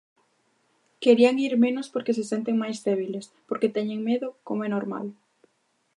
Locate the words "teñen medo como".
3.75-4.61